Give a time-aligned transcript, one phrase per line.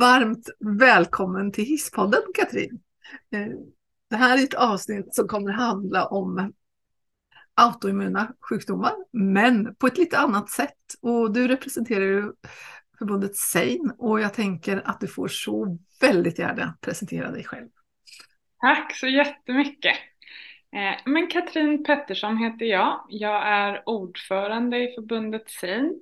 [0.00, 0.48] Varmt
[0.78, 2.80] välkommen till Hisspodden Katrin.
[3.32, 3.52] Eh,
[4.10, 6.52] det här är ett avsnitt som kommer handla om
[7.54, 10.76] autoimmuna sjukdomar, men på ett lite annat sätt.
[11.02, 12.32] Och du representerar ju
[12.98, 17.68] förbundet SEIN och jag tänker att du får så väldigt gärna presentera dig själv.
[18.60, 19.94] Tack så jättemycket.
[20.72, 23.06] Eh, men Katrin Pettersson heter jag.
[23.08, 26.00] Jag är ordförande i förbundet SEIN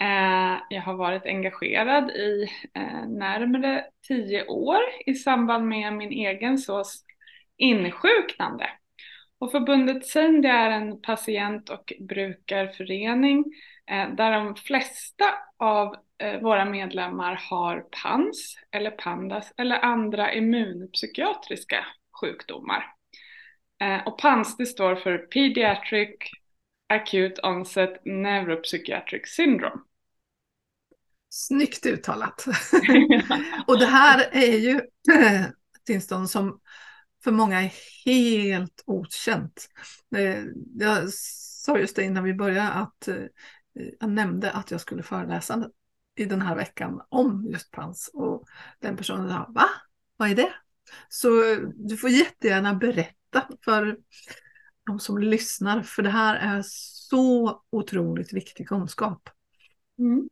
[0.00, 6.58] Eh, jag har varit engagerad i eh, närmare tio år i samband med min egen
[6.58, 7.04] sås
[7.56, 8.70] insjuknande.
[9.38, 13.44] Och förbundet SIN det är en patient och brukarförening
[13.90, 15.24] eh, där de flesta
[15.56, 15.96] av
[16.42, 21.86] våra medlemmar har PANS eller PANDAS eller andra immunpsykiatriska
[22.20, 22.84] sjukdomar.
[24.06, 26.16] Och PANS det står för Pediatric
[26.88, 29.80] Acute Onset Neuropsychiatric Syndrome.
[31.38, 32.46] Snyggt uttalat.
[33.66, 34.80] och det här är ju
[35.86, 36.60] tillstånd som
[37.24, 37.72] för många är
[38.04, 39.68] helt okänt.
[40.16, 40.44] Eh,
[40.78, 43.24] jag sa just det innan vi började att eh,
[44.00, 45.70] jag nämnde att jag skulle föreläsa
[46.16, 48.44] i den här veckan om just PANS och
[48.80, 49.68] den personen sa va?
[50.16, 50.52] Vad är det?
[51.08, 51.28] Så
[51.74, 53.98] du får jättegärna berätta för
[54.86, 59.28] de som lyssnar för det här är så otroligt viktig kunskap.
[59.98, 60.28] Mm.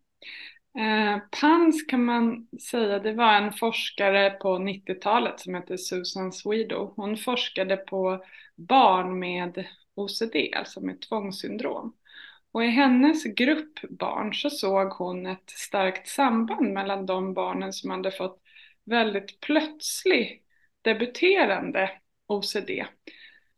[0.78, 6.92] Eh, PANS kan man säga, det var en forskare på 90-talet som hette Susan Swedo.
[6.96, 8.24] Hon forskade på
[8.56, 11.96] barn med OCD, alltså med tvångssyndrom.
[12.52, 17.90] Och i hennes grupp barn så såg hon ett starkt samband mellan de barnen som
[17.90, 18.42] hade fått
[18.84, 20.42] väldigt plötslig
[20.82, 21.90] debuterande
[22.26, 22.70] OCD.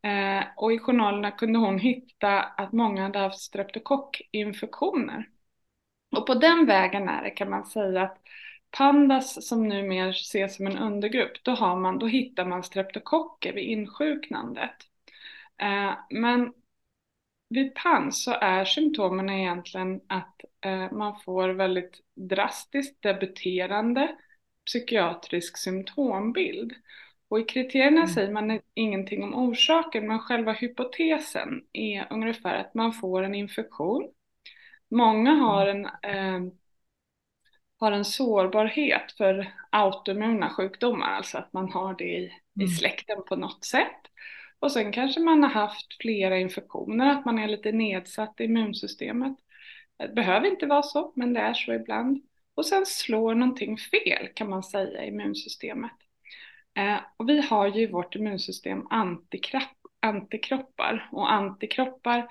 [0.02, 5.28] Eh, och i journalerna kunde hon hitta att många hade haft streptokockinfektioner.
[6.16, 8.18] Och på den vägen är det kan man säga att
[8.70, 13.64] pandas som numera ses som en undergrupp, då, har man, då hittar man streptokocker vid
[13.64, 14.76] insjuknandet.
[15.62, 16.52] Eh, men
[17.48, 24.16] vid PANS så är symptomen egentligen att eh, man får väldigt drastiskt debuterande
[24.66, 26.72] psykiatrisk symptombild.
[27.28, 28.08] Och i kriterierna mm.
[28.08, 34.10] säger man ingenting om orsaken, men själva hypotesen är ungefär att man får en infektion
[34.90, 36.52] Många har en, eh,
[37.78, 42.24] har en sårbarhet för autoimmuna sjukdomar, alltså att man har det i,
[42.56, 42.66] mm.
[42.66, 44.00] i släkten på något sätt.
[44.58, 49.36] Och sen kanske man har haft flera infektioner, att man är lite nedsatt i immunsystemet.
[49.98, 52.22] Det behöver inte vara så, men det är så ibland.
[52.54, 55.92] Och sen slår någonting fel kan man säga i immunsystemet.
[56.74, 58.86] Eh, och vi har ju i vårt immunsystem
[60.00, 62.28] antikroppar och antikroppar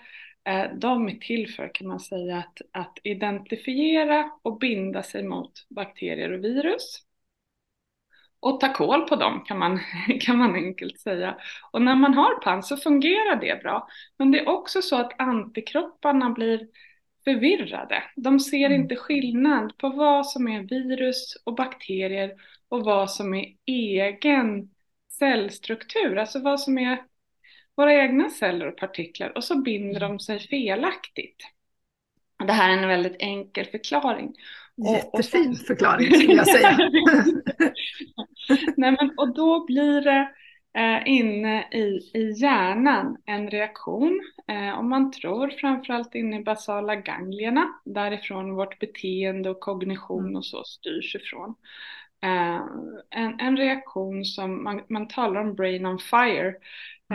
[0.76, 6.32] de är till för, kan man säga, att, att identifiera och binda sig mot bakterier
[6.32, 7.04] och virus.
[8.40, 9.80] Och ta koll på dem kan man,
[10.22, 11.38] kan man enkelt säga.
[11.72, 13.88] Och när man har PANS så fungerar det bra.
[14.18, 16.68] Men det är också så att antikropparna blir
[17.24, 18.04] förvirrade.
[18.16, 18.82] De ser mm.
[18.82, 22.32] inte skillnad på vad som är virus och bakterier
[22.70, 24.70] och vad som är egen
[25.20, 27.04] cellstruktur, alltså vad som är
[27.78, 31.44] våra egna celler och partiklar och så binder de sig felaktigt.
[32.46, 34.34] Det här är en väldigt enkel förklaring.
[34.76, 36.78] Jättefin och, och förklaring skulle jag säga.
[38.78, 40.30] Nej, men, och då blir det
[40.78, 44.22] eh, inne i, i hjärnan en reaktion.
[44.48, 50.36] Eh, om man tror framförallt inne i basala ganglierna, därifrån vårt beteende och kognition mm.
[50.36, 51.56] och så styrs ifrån.
[52.24, 52.62] Eh,
[53.10, 56.60] en, en reaktion som man, man talar om brain on fire Mm.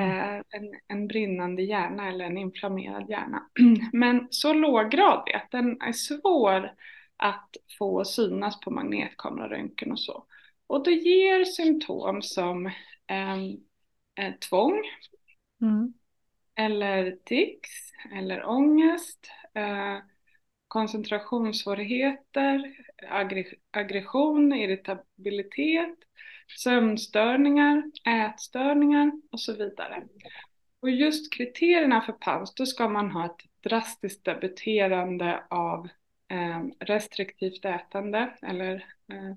[0.00, 0.44] En,
[0.88, 3.50] en brinnande hjärna eller en inflammerad hjärna.
[3.92, 6.74] Men så låggradig att den är svår
[7.16, 10.26] att få synas på magnetkameraröntgen och så.
[10.66, 12.66] Och det ger symptom som
[13.06, 13.36] eh,
[14.48, 14.82] tvång,
[15.62, 15.92] mm.
[16.54, 17.70] eller tics,
[18.12, 19.98] eller ångest, eh,
[20.68, 22.76] koncentrationssvårigheter,
[23.70, 25.98] aggression, irritabilitet,
[26.58, 30.02] sömnstörningar, ätstörningar och så vidare.
[30.80, 35.88] Och just kriterierna för PANS, då ska man ha ett drastiskt debuterande av
[36.28, 38.74] eh, restriktivt ätande eller
[39.12, 39.34] eh,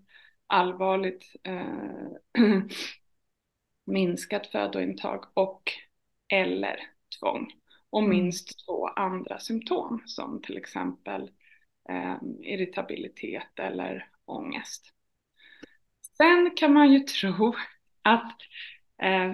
[0.48, 2.07] allvarligt eh,
[3.86, 5.72] minskat födointag och
[6.28, 6.80] eller
[7.19, 7.52] tvång.
[7.90, 8.10] Och mm.
[8.10, 11.31] minst två andra symptom som till exempel
[11.90, 14.94] eh, irritabilitet eller ångest.
[16.17, 17.56] Sen kan man ju tro
[18.01, 18.35] att
[19.01, 19.33] eh,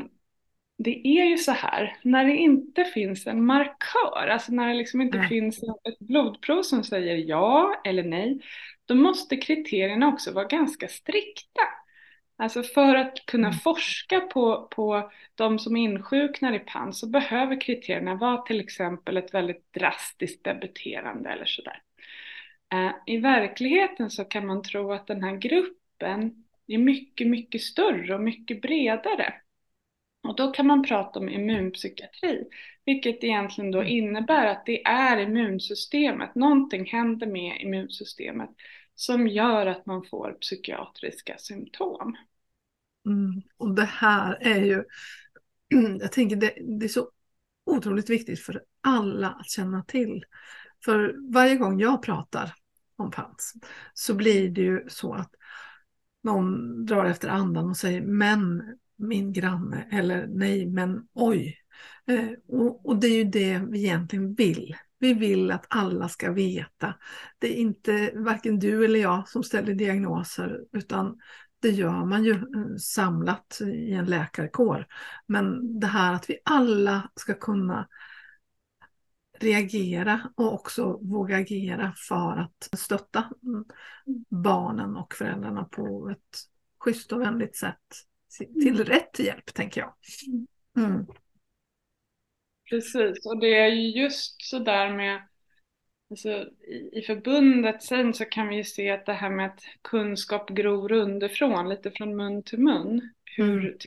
[0.77, 5.01] det är ju så här, när det inte finns en markör, alltså när det liksom
[5.01, 5.29] inte mm.
[5.29, 8.39] finns ett blodprov som säger ja eller nej,
[8.85, 11.61] då måste kriterierna också vara ganska strikta.
[12.37, 13.59] Alltså för att kunna mm.
[13.59, 19.33] forska på, på de som insjuknar i PAN så behöver kriterierna vara till exempel ett
[19.33, 21.81] väldigt drastiskt debuterande eller sådär.
[22.73, 26.43] Eh, I verkligheten så kan man tro att den här gruppen
[26.73, 29.33] är mycket, mycket större och mycket bredare.
[30.23, 32.43] Och då kan man prata om immunpsykiatri,
[32.85, 33.91] vilket egentligen då mm.
[33.91, 38.49] innebär att det är immunsystemet, någonting händer med immunsystemet
[38.95, 42.15] som gör att man får psykiatriska symptom.
[43.05, 43.41] Mm.
[43.57, 44.83] Och det här är ju,
[45.99, 47.09] jag tänker det, det är så
[47.65, 50.23] otroligt viktigt för alla att känna till.
[50.85, 52.53] För varje gång jag pratar
[52.95, 53.53] om PANS
[53.93, 55.31] så blir det ju så att
[56.23, 58.63] någon drar efter andan och säger men
[58.95, 61.57] min granne eller nej men oj.
[62.07, 64.75] Eh, och, och, det är ju det vi egentligen vill.
[64.99, 66.93] Vi vill att alla ska veta.
[67.39, 71.17] Det är inte varken du eller jag som ställer diagnoser utan
[71.61, 74.87] det gör man ju eh, samlat i en läkarkår.
[75.27, 77.87] Men det här att vi alla ska kunna
[79.43, 83.29] reagera och också våga agera för att stötta
[84.29, 86.37] barnen och föräldrarna på ett
[86.79, 87.77] schysst och vänligt sätt
[88.37, 88.83] till mm.
[88.83, 89.93] rätt hjälp, tänker jag.
[90.85, 91.05] Mm.
[92.69, 95.21] Precis, och det är ju just så där med
[96.11, 96.29] Alltså,
[96.91, 100.91] i, förbundet sen så kan vi ju se att det här med att kunskap gror
[100.91, 103.77] underifrån, lite från mun till mun, hur, mm.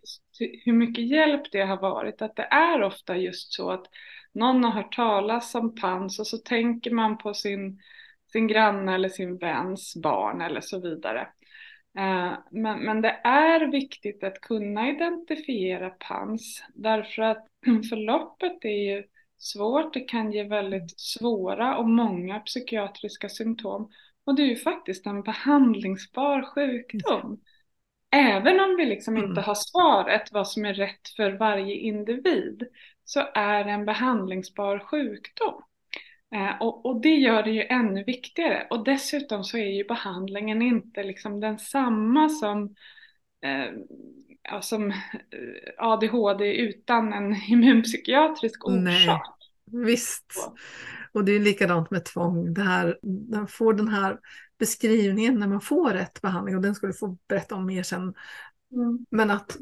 [0.65, 2.23] hur mycket hjälp det har varit.
[2.23, 3.87] Att det är ofta just så att
[4.35, 7.81] någon har hört talas om pans och så tänker man på sin,
[8.33, 11.21] sin granne eller sin väns barn eller så vidare.
[11.99, 17.47] Eh, men, men det är viktigt att kunna identifiera pans därför att
[17.91, 19.05] förloppet är ju
[19.39, 23.91] svårt, det kan ge väldigt svåra och många psykiatriska symptom
[24.25, 27.41] och det är ju faktiskt en behandlingsbar sjukdom.
[28.11, 29.45] Även om vi liksom inte mm.
[29.45, 32.69] har svaret vad som är rätt för varje individ
[33.05, 35.62] så är det en behandlingsbar sjukdom.
[36.35, 38.67] Eh, och, och, det gör det ju ännu viktigare.
[38.71, 42.75] Och dessutom så är ju behandlingen inte liksom densamma som,
[43.41, 43.73] eh,
[44.43, 44.97] ja, som eh,
[45.79, 48.83] ADHD utan en immunpsykiatrisk orsak.
[48.83, 49.21] Nej,
[49.65, 50.53] visst.
[51.12, 52.55] Och det är likadant med tvång.
[52.55, 52.99] Det här,
[53.31, 54.19] man får den här
[54.59, 58.15] beskrivningen när man får rätt behandling och den ska du få berätta om mer sen.
[58.73, 59.07] Mm.
[59.11, 59.57] Men att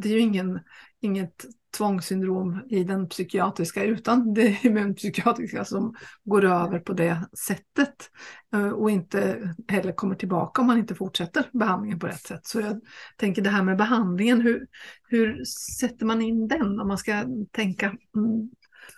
[0.00, 0.60] det är ju ingen,
[1.00, 1.44] inget
[1.76, 8.10] tvångssyndrom i den psykiatriska utan det immunpsykiatriska som går över på det sättet
[8.54, 12.46] eh, och inte heller kommer tillbaka om man inte fortsätter behandlingen på rätt sätt.
[12.46, 12.80] Så jag
[13.16, 14.66] tänker det här med behandlingen, hur,
[15.08, 15.44] hur
[15.80, 17.86] sätter man in den om man ska tänka
[18.16, 18.50] mm,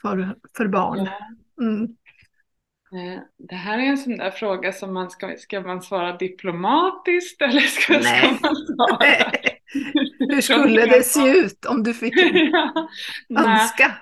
[0.03, 1.09] för, för barn?
[1.61, 1.83] Mm.
[2.95, 7.43] Eh, det här är en sån där fråga som man ska, ska man svara diplomatiskt
[7.43, 9.33] eller ska, ska man svara?
[10.35, 12.15] Hur skulle det se ut om du fick
[12.53, 12.89] ja,
[13.39, 13.97] önska?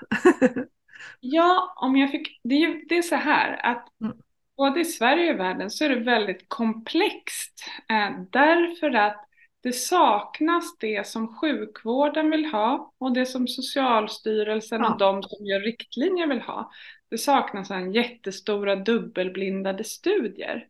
[1.20, 4.16] ja, om jag fick, det är, det är så här att mm.
[4.56, 9.28] både i Sverige och i världen så är det väldigt komplext eh, därför att
[9.62, 14.92] det saknas det som sjukvården vill ha och det som Socialstyrelsen ja.
[14.92, 16.70] och de som gör riktlinjer vill ha.
[17.10, 20.66] Det saknas en jättestora dubbelblindade studier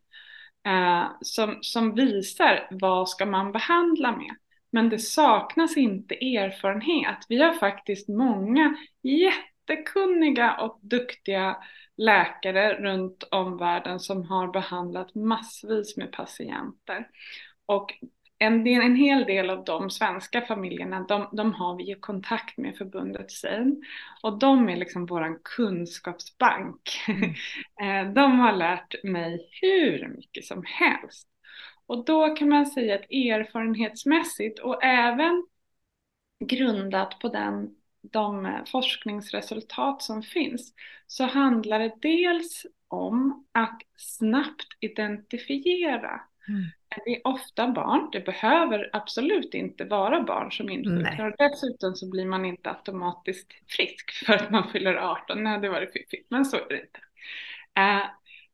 [0.66, 4.36] eh, som, som visar vad ska man behandla med.
[4.72, 7.18] Men det saknas inte erfarenhet.
[7.28, 11.56] Vi har faktiskt många jättekunniga och duktiga
[11.96, 17.08] läkare runt om världen som har behandlat massvis med patienter.
[17.66, 17.92] Och
[18.38, 22.58] en, del, en hel del av de svenska familjerna, de, de har vi ju kontakt
[22.58, 23.82] med förbundet SEIN.
[24.22, 26.80] Och de är liksom våran kunskapsbank.
[27.08, 27.34] Mm.
[27.82, 31.28] Eh, de har lärt mig hur mycket som helst.
[31.92, 35.46] Och då kan man säga att erfarenhetsmässigt och även
[36.44, 40.74] grundat på den, de forskningsresultat som finns
[41.06, 46.64] så handlar det dels om att snabbt identifiera Mm.
[47.04, 52.10] Det är ofta barn, det behöver absolut inte vara barn som insjuknar och dessutom så
[52.10, 55.44] blir man inte automatiskt frisk för att man fyller 18.
[55.44, 57.00] Nej, det var det fiffigt, men så är det inte.
[57.78, 58.06] Uh,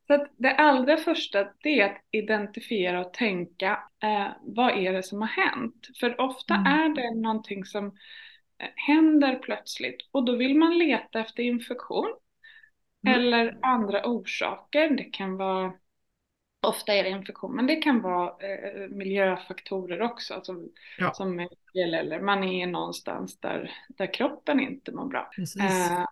[0.09, 5.21] så det allra första det är att identifiera och tänka eh, vad är det som
[5.21, 5.89] har hänt?
[6.01, 6.67] För ofta mm.
[6.67, 7.87] är det någonting som
[8.59, 12.15] eh, händer plötsligt och då vill man leta efter infektion
[13.07, 13.21] mm.
[13.21, 14.91] eller andra orsaker.
[14.91, 15.73] Det kan vara
[16.61, 20.55] Ofta är det infektion, men det kan vara eh, miljöfaktorer också alltså,
[20.99, 21.13] ja.
[21.15, 25.31] som eller man är någonstans där, där kroppen inte mår bra.
[25.61, 26.05] Eh,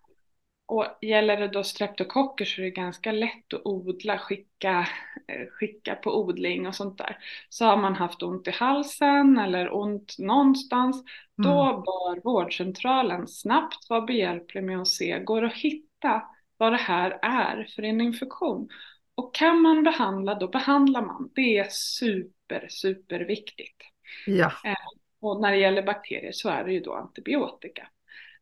[0.67, 4.87] och gäller det då streptokocker så är det ganska lätt att odla, skicka,
[5.27, 7.17] eh, skicka på odling och sånt där.
[7.49, 11.51] Så har man haft ont i halsen eller ont någonstans, mm.
[11.51, 16.23] då bör vårdcentralen snabbt vara behjälplig med att se, går det att hitta
[16.57, 18.69] vad det här är för en infektion?
[19.15, 21.29] Och kan man behandla, då behandlar man.
[21.35, 23.77] Det är super, super viktigt.
[24.25, 24.51] Ja.
[24.65, 24.73] Eh,
[25.21, 27.87] och när det gäller bakterier så är det ju då antibiotika.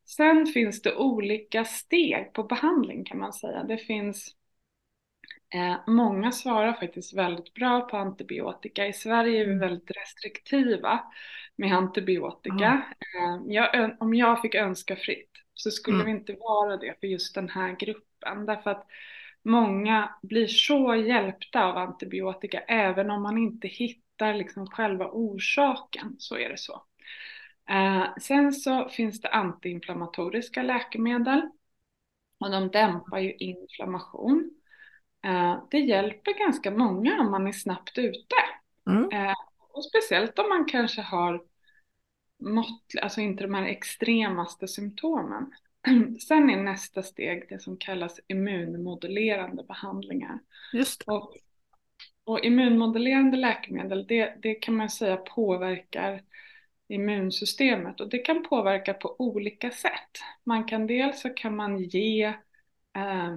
[0.06, 3.64] Sen finns det olika steg på behandling kan man säga.
[3.64, 4.36] Det finns
[5.54, 8.88] eh, Många svarar faktiskt väldigt bra på antibiotika.
[8.88, 9.60] I Sverige är vi mm.
[9.60, 11.04] väldigt restriktiva
[11.56, 12.86] med antibiotika.
[13.20, 13.52] Mm.
[13.52, 16.06] jag, om jag fick önska fritt så skulle mm.
[16.06, 18.46] vi inte vara det för just den här gruppen.
[18.46, 18.88] Därför att
[19.44, 26.16] många blir så hjälpta av antibiotika även om man inte hittar liksom själva orsaken.
[26.18, 26.84] Så är det så.
[27.70, 31.50] Eh, sen så finns det antiinflammatoriska läkemedel
[32.40, 34.52] och de dämpar ju inflammation.
[35.26, 38.36] Eh, det hjälper ganska många om man är snabbt ute.
[38.88, 39.12] Mm.
[39.12, 41.44] Eh, och speciellt om man kanske har
[42.40, 45.52] mått, alltså inte de här extremaste symptomen.
[46.28, 50.40] Sen är nästa steg det som kallas immunmodulerande behandlingar.
[50.74, 51.38] Just och,
[52.24, 56.22] och immunmodulerande läkemedel, det, det kan man säga påverkar
[56.88, 60.12] immunsystemet och det kan påverka på olika sätt.
[60.44, 62.24] Man kan dels så kan man ge
[62.96, 63.36] eh,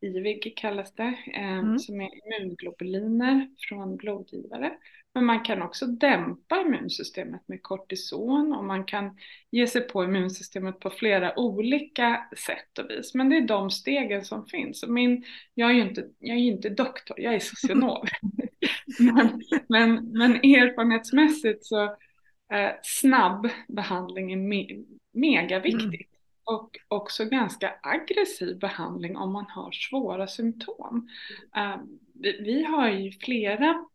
[0.00, 1.78] IVIG kallas det, eh, mm.
[1.78, 4.72] som är immunglobuliner från blodgivare.
[5.14, 9.16] Men man kan också dämpa immunsystemet med kortison och man kan
[9.50, 13.14] ge sig på immunsystemet på flera olika sätt och vis.
[13.14, 14.82] Men det är de stegen som finns.
[14.82, 15.24] Och min,
[15.54, 18.06] jag är ju inte, jag är inte doktor, jag är socionom.
[18.98, 21.96] men, men, men erfarenhetsmässigt så
[22.52, 25.84] eh, snabb behandling är me mega viktigt.
[25.84, 26.16] Mm.
[26.44, 31.08] Och också ganska aggressiv behandling om man har svåra symptom.
[31.56, 31.76] Eh,
[32.14, 33.86] vi, vi, har ju flera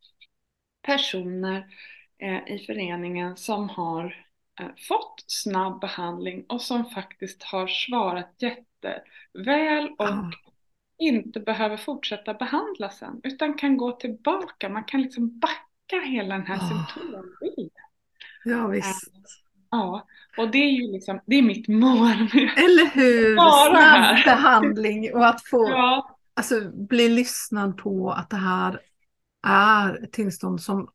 [0.82, 1.66] personer
[2.18, 4.26] eh, i föreningen som har
[4.60, 10.32] eh, fått snabb behandling och som faktiskt har svarat jätteväl och ah.
[10.98, 14.70] inte behöver fortsätta behandla sen utan kan gå tillbaka.
[14.70, 16.70] Man kan liksom backa hela den här ah.
[16.70, 17.82] symptombilden.
[18.44, 19.12] Ja visst.
[19.70, 20.08] Ja,
[20.38, 22.12] och det är ju liksom, det är mitt mål.
[22.58, 23.36] Eller hur!
[23.70, 26.18] Snabb behandling och att få ja.
[26.34, 28.80] alltså, bli lyssnad på att det här
[29.48, 30.90] är ett tillstånd som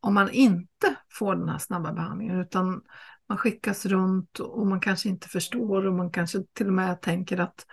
[0.00, 2.82] om man inte får den här snabba behandlingen utan
[3.28, 7.38] man skickas runt och man kanske inte förstår och man kanske till och med tänker
[7.40, 7.66] att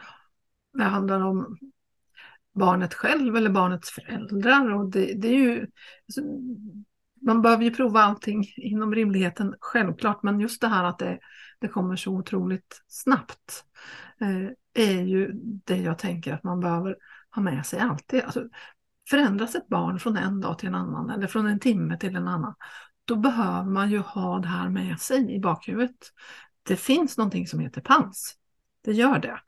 [0.73, 1.57] det handlar om
[2.53, 4.73] barnet själv eller barnets föräldrar.
[4.73, 5.67] Och det, det är ju,
[6.07, 6.21] alltså,
[7.25, 11.19] man behöver ju prova allting inom rimligheten, självklart, men just det här att det,
[11.59, 13.65] det kommer så otroligt snabbt
[14.21, 14.49] eh,
[14.85, 16.95] är ju det jag tänker att man behöver
[17.31, 18.23] ha med sig alltid.
[18.23, 18.43] Alltså,
[19.09, 22.27] förändras ett barn från en dag till en annan eller från en timme till en
[22.27, 22.55] annan,
[23.05, 26.11] då behöver man ju ha det här med sig i bakhuvudet.
[26.63, 28.35] Det finns någonting som heter PANS.
[28.83, 29.39] Det gör det.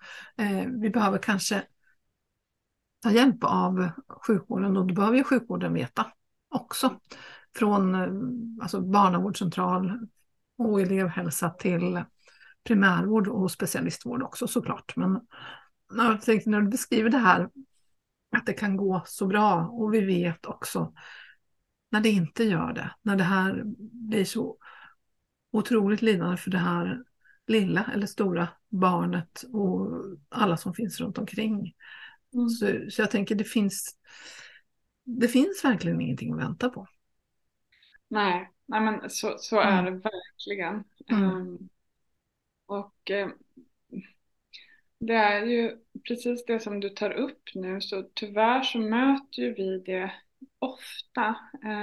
[0.43, 1.63] Eh, vi behöver kanske
[3.03, 3.89] ta hjälp av
[4.27, 6.05] sjukvården och då behöver ju sjukvården veta
[6.49, 6.99] också
[7.55, 10.07] från eh, alltså barnavårdscentral
[10.57, 12.03] och elevhälsa till
[12.63, 14.95] primärvård och specialistvård också såklart.
[14.95, 15.21] Men
[15.89, 17.49] jag tänkte när du beskriver det här
[18.37, 20.93] att det kan gå så bra och vi vet också
[21.91, 24.57] när det inte gör det, när det här blir så
[25.51, 27.03] otroligt lidande för det här
[27.47, 29.89] lilla eller stora barnet och
[30.29, 31.73] alla som finns runt omkring.
[32.33, 32.49] Mm.
[32.49, 33.95] Så, så jag tänker det finns,
[35.03, 36.87] det finns verkligen ingenting att vänta på.
[38.07, 39.85] Nej, nej men så, så är mm.
[39.85, 40.83] det verkligen.
[41.11, 41.69] Um,
[42.65, 43.33] och um,
[44.99, 49.53] det är ju precis det som du tar upp nu, så tyvärr så möter ju
[49.53, 50.11] vi det
[50.59, 51.35] ofta,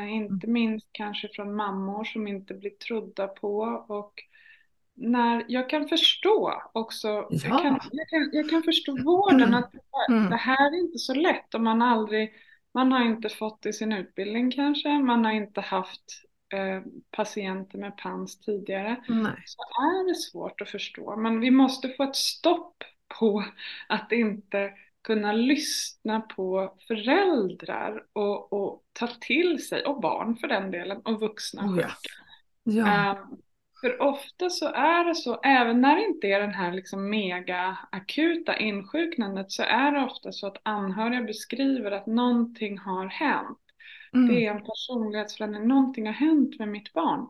[0.08, 0.52] inte mm.
[0.52, 4.22] minst kanske från mammor som inte blir trodda på och
[4.94, 7.26] när jag kan förstå också, ja.
[7.30, 9.72] jag, kan, jag, kan, jag kan förstå vården att
[10.08, 10.30] mm.
[10.30, 12.32] det här är inte så lätt om man aldrig
[12.74, 16.24] man har inte fått i sin utbildning kanske, man har inte haft
[16.54, 19.04] eh, patienter med PANS tidigare.
[19.08, 19.42] Nej.
[19.46, 21.16] Så är det svårt att förstå.
[21.16, 22.84] Men vi måste få ett stopp
[23.18, 23.44] på
[23.88, 30.70] att inte kunna lyssna på föräldrar och, och ta till sig, och barn för den
[30.70, 31.88] delen, och vuxna oh, ja.
[32.62, 33.18] ja.
[33.30, 33.42] Um,
[33.82, 37.78] för ofta så är det så, även när det inte är den här liksom mega
[37.92, 43.58] akuta insjuknandet så är det ofta så att anhöriga beskriver att någonting har hänt.
[44.14, 44.28] Mm.
[44.28, 47.26] Det är en personlighetsförändring, någonting har hänt med mitt barn.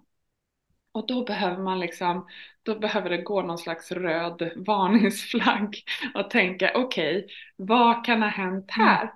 [0.93, 2.27] Och då behöver man liksom,
[2.63, 5.77] då behöver det gå någon slags röd varningsflagg
[6.15, 9.03] och tänka okej, okay, vad kan ha hänt här?
[9.03, 9.15] Mm.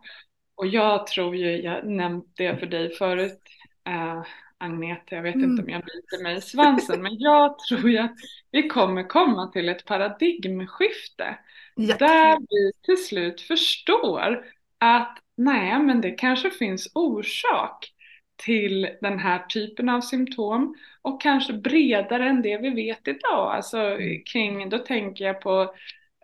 [0.55, 3.43] Och jag tror ju, jag nämnt det för dig förut,
[3.87, 4.23] äh,
[4.59, 5.51] Agneta, jag vet mm.
[5.51, 8.17] inte om jag biter mig i svansen, men jag tror ju att
[8.51, 11.39] vi kommer komma till ett paradigmskifte.
[11.75, 11.97] Ja.
[11.97, 14.45] Där vi till slut förstår
[14.79, 17.93] att nej, men det kanske finns orsak
[18.37, 23.55] till den här typen av symptom och kanske bredare än det vi vet idag.
[23.55, 24.23] Alltså mm.
[24.25, 25.75] kring, då tänker jag på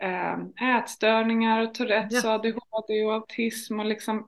[0.01, 2.29] äh, ätstörningar och Tourettes ja.
[2.29, 4.25] och ADHD och autism och liksom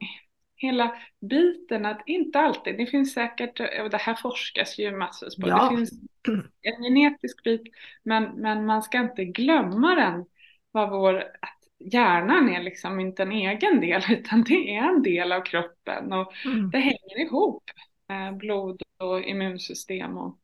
[0.66, 5.50] hela biten att inte alltid, det finns säkert, och det här forskas ju massor på,
[5.50, 5.70] ja.
[5.70, 5.92] det finns
[6.62, 7.62] en genetisk bit,
[8.04, 10.26] men, men man ska inte glömma den,
[10.72, 11.60] vad vår, att
[11.94, 16.46] hjärnan är liksom inte en egen del, utan det är en del av kroppen och
[16.46, 16.70] mm.
[16.70, 17.64] det hänger ihop,
[18.10, 20.40] eh, blod och immunsystem och,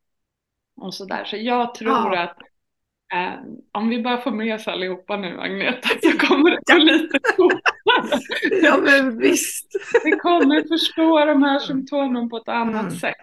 [0.75, 1.24] och sådär.
[1.25, 2.20] Så jag tror ja.
[2.24, 2.38] att
[3.13, 3.40] eh,
[3.72, 7.62] om vi bara får med oss allihopa nu Agneta så kommer det gå lite fortare.
[8.63, 9.67] ja men visst.
[10.03, 12.96] vi kommer förstå de här symptomen på ett annat mm.
[12.96, 13.15] sätt.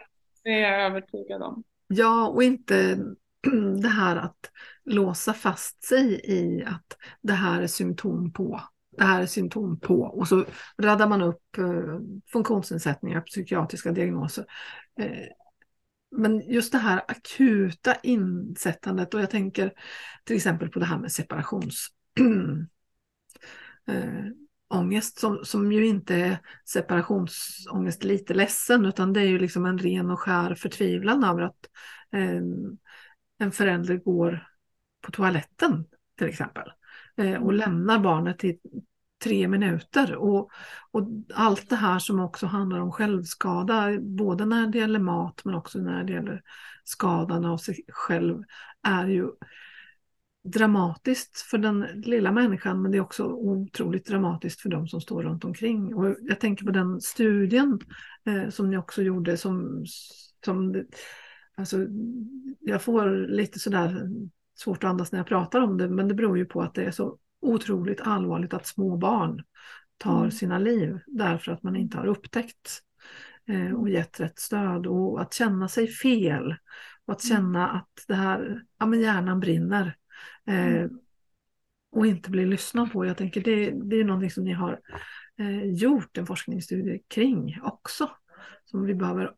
[0.45, 1.65] Det är jag övertygad om.
[1.89, 2.99] Ja och inte
[3.83, 4.51] det här att
[4.85, 8.61] låsa fast sig i att det här är symptom på,
[8.97, 10.45] det här är symptom på och så
[10.79, 11.99] raddar man upp eh,
[12.33, 14.45] funktionsnedsättningar, psykiatriska diagnoser.
[15.01, 15.29] Eh,
[16.11, 19.73] men just det här akuta insättandet och jag tänker
[20.25, 21.89] till exempel på det här med separations
[23.87, 23.95] äh,
[24.69, 29.79] ångest som, som ju inte är separationsångest lite ledsen utan det är ju liksom en
[29.79, 31.67] ren och skär förtvivlan över att
[32.13, 32.43] eh,
[33.39, 34.49] en förälder går
[35.01, 35.85] på toaletten
[36.19, 36.69] till exempel
[37.17, 37.57] eh, och mm.
[37.57, 38.59] lämnar barnet i
[39.25, 40.15] tre minuter.
[40.15, 40.51] Och,
[40.91, 45.55] och allt det här som också handlar om självskada, både när det gäller mat men
[45.55, 46.43] också när det gäller
[46.85, 48.43] skadan av sig själv,
[48.83, 49.29] är ju
[50.45, 55.23] dramatiskt för den lilla människan men det är också otroligt dramatiskt för de som står
[55.23, 55.95] runt omkring.
[55.95, 57.81] Och jag tänker på den studien
[58.27, 59.85] eh, som ni också gjorde som,
[60.45, 60.85] som
[61.57, 61.77] alltså,
[62.61, 64.09] jag får lite sådär
[64.59, 66.85] svårt att andas när jag pratar om det men det beror ju på att det
[66.85, 69.43] är så otroligt allvarligt att små barn
[69.99, 70.31] tar mm.
[70.31, 72.81] sina liv därför att man inte har upptäckt
[73.49, 76.55] eh, och gett rätt stöd och att känna sig fel
[77.07, 77.37] och att mm.
[77.37, 79.97] känna att det här, ja men hjärnan brinner
[80.47, 80.99] eh, mm.
[81.91, 83.07] och inte blir lyssnad på.
[83.07, 84.81] Jag tänker det, det är någonting som ni har
[85.39, 88.11] eh, gjort en forskningsstudie kring också
[88.65, 89.35] som vi behöver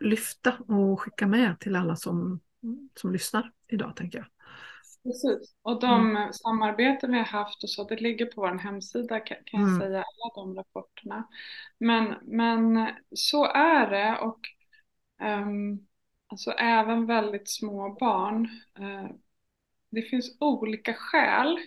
[0.00, 2.40] lyfta och skicka med till alla som,
[3.00, 4.26] som lyssnar idag tänker jag.
[5.06, 6.32] Precis, och de mm.
[6.32, 9.80] samarbeten vi har haft och så, det ligger på vår hemsida kan, kan jag mm.
[9.80, 11.28] säga, alla de rapporterna.
[11.78, 14.40] Men, men så är det och
[15.22, 15.86] um,
[16.26, 18.48] alltså även väldigt små barn,
[18.80, 19.10] uh,
[19.96, 21.58] det finns olika skäl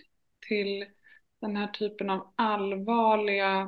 [0.48, 0.86] till
[1.40, 3.62] den här typen av allvarliga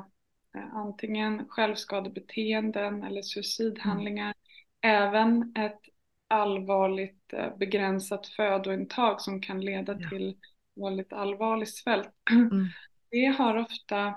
[0.57, 4.33] uh, antingen självskadebeteenden eller suicidhandlingar.
[4.81, 5.03] Mm.
[5.03, 5.81] Även ett
[6.27, 10.09] allvarligt eh, begränsat födointag som kan leda ja.
[10.09, 10.37] till
[10.75, 12.13] väldigt allvarlig svält.
[12.31, 12.67] Mm.
[13.11, 14.15] Det har ofta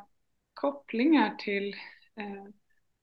[0.54, 1.74] kopplingar till
[2.16, 2.44] eh,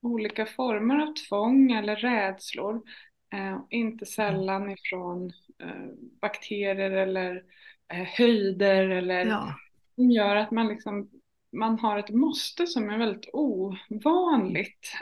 [0.02, 2.82] olika former av tvång eller rädslor.
[3.34, 5.86] Eh, inte sällan ifrån eh,
[6.22, 7.44] bakterier eller
[7.94, 9.56] eh, höjder eller ja.
[9.96, 11.10] som gör att man liksom
[11.52, 14.94] man har ett måste som är väldigt ovanligt.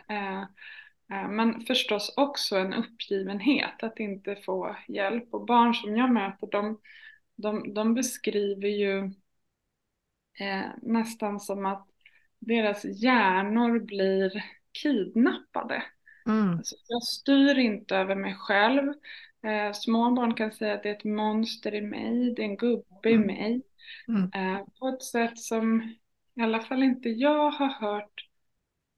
[1.29, 5.33] Men förstås också en uppgivenhet att inte få hjälp.
[5.33, 6.79] Och barn som jag möter de,
[7.35, 8.97] de, de beskriver ju
[10.39, 11.87] eh, nästan som att
[12.39, 15.83] deras hjärnor blir kidnappade.
[16.25, 16.57] Mm.
[16.57, 18.93] Alltså, jag styr inte över mig själv.
[19.43, 22.57] Eh, små barn kan säga att det är ett monster i mig, det är en
[22.57, 23.23] gubbe mm.
[23.23, 23.61] i mig.
[24.07, 24.31] Mm.
[24.33, 25.95] Eh, på ett sätt som
[26.35, 28.27] i alla fall inte jag har hört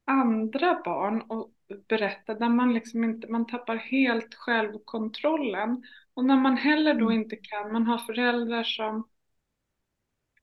[0.06, 1.52] andra barn och
[1.88, 5.84] berätta, där man liksom inte, man tappar helt självkontrollen.
[6.14, 7.22] Och när man heller då mm.
[7.22, 9.08] inte kan, man har föräldrar som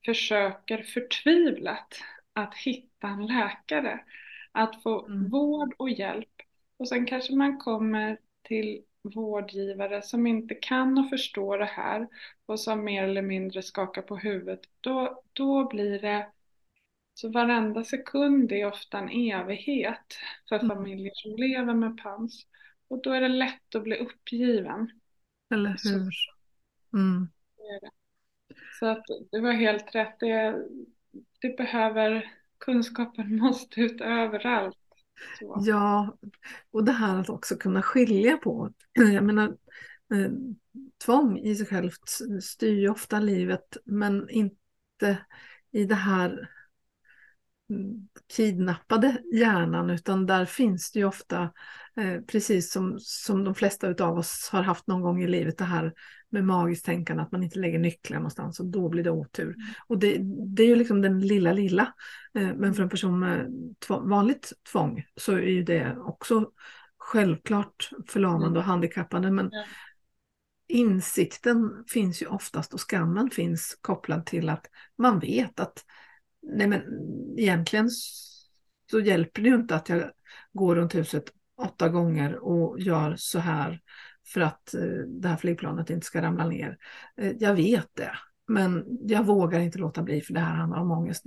[0.05, 2.01] försöker förtvivlat
[2.33, 4.01] att hitta en läkare,
[4.53, 5.31] att få mm.
[5.31, 6.29] vård och hjälp.
[6.81, 12.09] Och sen kanske man kommer till vårdgivare som inte kan och förstår det här
[12.47, 16.27] och som mer eller mindre skakar på huvudet, då, då blir det
[17.15, 20.17] så varenda sekund är ofta en evighet
[20.49, 20.69] för mm.
[20.69, 22.47] familjer som lever med PANS.
[22.89, 24.91] Och då är det lätt att bli uppgiven.
[25.51, 26.13] Eller hur.
[26.93, 27.29] Mm.
[28.79, 30.21] Så att det var helt rätt.
[30.21, 30.67] Det,
[31.41, 34.80] det behöver, kunskapen måste ut överallt.
[35.39, 35.63] Så.
[35.67, 36.17] Ja,
[36.71, 38.73] och det här att också kunna skilja på.
[38.93, 39.57] Jag menar,
[40.15, 40.31] Eh,
[41.05, 42.11] tvång i sig självt
[42.43, 45.19] styr ju ofta livet men inte
[45.73, 46.51] i det här
[48.37, 51.43] kidnappade hjärnan utan där finns det ju ofta
[51.97, 55.65] eh, precis som, som de flesta av oss har haft någon gång i livet det
[55.65, 55.93] här
[56.31, 59.55] med magiskt tänkande att man inte lägger nycklar någonstans och då blir det otur.
[59.55, 59.67] Mm.
[59.87, 60.19] Och det,
[60.57, 61.95] det är ju liksom den lilla lilla.
[62.35, 63.47] Eh, men för en person med
[63.87, 66.51] två, vanligt tvång så är ju det också
[66.99, 68.59] självklart förlamande mm.
[68.59, 69.31] och handikappande.
[69.31, 69.51] Men
[70.69, 74.67] insikten finns ju oftast och skammen finns kopplad till att
[74.99, 75.85] man vet att
[76.43, 76.83] nej men
[77.37, 77.91] egentligen
[78.91, 80.11] så hjälper det ju inte att jag
[80.53, 81.25] går runt huset
[81.57, 83.81] åtta gånger och gör så här
[84.27, 86.79] för att eh, det här flygplanet inte ska ramla ner.
[87.17, 88.13] Eh, jag vet det,
[88.49, 91.25] men jag vågar inte låta bli för det här handlar om ångest.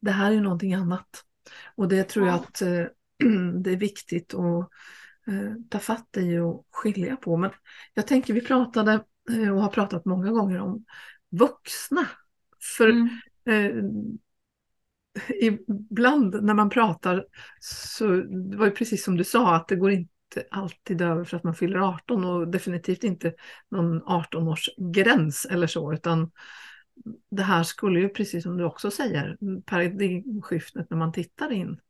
[0.00, 1.24] Det här är ju någonting annat.
[1.74, 2.84] Och det tror jag att eh,
[3.62, 4.68] det är viktigt att
[5.68, 7.36] ta fatt i och skilja på.
[7.36, 7.50] Men
[7.94, 9.04] jag tänker vi pratade
[9.52, 10.84] och har pratat många gånger om
[11.30, 12.08] vuxna.
[12.78, 14.18] För mm
[15.40, 17.26] ibland när man pratar
[17.60, 18.06] så
[18.50, 21.44] det var ju precis som du sa att det går inte alltid över för att
[21.44, 23.34] man fyller 18 och definitivt inte
[23.68, 26.30] någon 18-årsgräns eller så utan
[27.30, 31.80] det här skulle ju precis som du också säger paradigmskiftet när man tittar in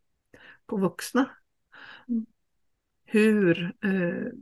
[0.66, 1.30] på vuxna.
[3.04, 4.32] Hur, eh,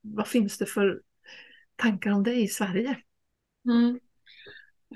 [0.00, 1.02] vad finns det för
[1.76, 3.02] tankar om det i Sverige?
[3.64, 4.00] Mm.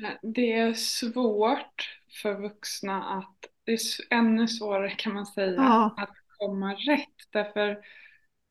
[0.03, 1.89] Eh, det är svårt
[2.23, 5.95] för vuxna att, det är ännu svårare kan man säga, ja.
[5.97, 7.33] att komma rätt.
[7.33, 7.71] Därför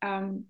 [0.05, 0.45] um,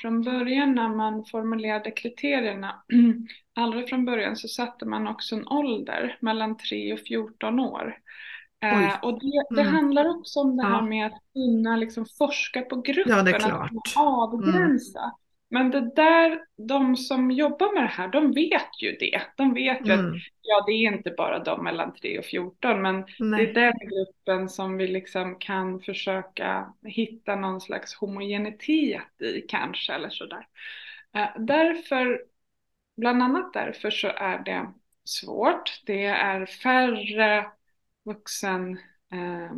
[0.00, 2.82] från början när man formulerade kriterierna,
[3.54, 7.98] allra från början så satte man också en ålder mellan 3 och 14 år.
[8.64, 9.74] Uh, och det, det mm.
[9.74, 15.00] handlar också om det här med att kunna liksom forska på gruppen, ja, att avgränsa.
[15.00, 15.12] Mm.
[15.48, 19.22] Men det där, de som jobbar med det här, de vet ju det.
[19.36, 20.06] De vet ju mm.
[20.06, 23.46] att ja, det är inte bara de mellan 3 och 14, men Nej.
[23.46, 29.92] det är den gruppen som vi liksom kan försöka hitta någon slags homogenitet i kanske,
[29.92, 30.46] eller sådär.
[31.14, 32.22] Eh, därför,
[32.96, 34.72] bland annat därför så är det
[35.04, 35.82] svårt.
[35.86, 37.46] Det är färre
[38.04, 38.78] vuxen
[39.12, 39.52] eh,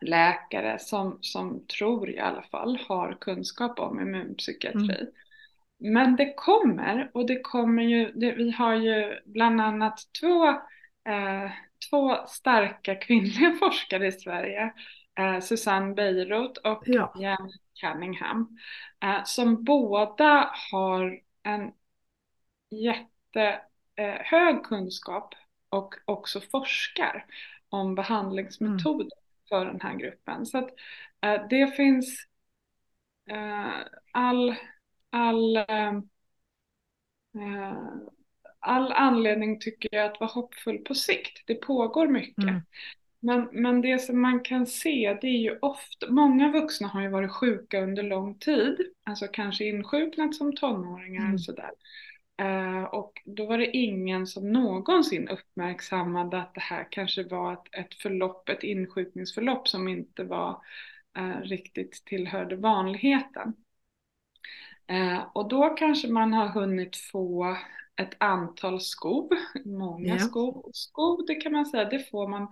[0.00, 5.00] läkare som, som tror i alla fall har kunskap om immunpsykiatri.
[5.00, 5.12] Mm.
[5.80, 10.48] Men det kommer och det kommer ju, det, vi har ju bland annat två,
[11.08, 11.50] eh,
[11.90, 14.72] två starka kvinnliga forskare i Sverige,
[15.18, 17.12] eh, Susanne Beirut och ja.
[17.16, 18.58] Jan Cunningham,
[19.02, 21.72] eh, som båda har en
[22.70, 25.34] jättehög eh, kunskap
[25.68, 27.26] och också forskar
[27.68, 29.00] om behandlingsmetoder.
[29.00, 30.46] Mm för den här gruppen.
[30.46, 30.70] Så att
[31.20, 32.26] eh, det finns
[33.30, 34.54] eh, all,
[35.10, 35.94] all, eh,
[37.34, 37.76] eh,
[38.58, 41.42] all anledning tycker jag att vara hoppfull på sikt.
[41.46, 42.44] Det pågår mycket.
[42.44, 42.60] Mm.
[43.22, 47.08] Men, men det som man kan se det är ju ofta, många vuxna har ju
[47.08, 51.34] varit sjuka under lång tid, alltså kanske insjuknat som tonåringar mm.
[51.34, 51.70] och sådär.
[52.40, 57.66] Uh, och då var det ingen som någonsin uppmärksammade att det här kanske var ett,
[57.72, 60.62] ett förlopp, ett insjukningsförlopp som inte var
[61.18, 63.54] uh, riktigt tillhörde vanligheten.
[64.92, 67.56] Uh, och då kanske man har hunnit få
[67.96, 69.28] ett antal skov,
[69.64, 70.18] många yeah.
[70.18, 70.70] skov.
[70.72, 72.48] skov, det kan man säga, det får man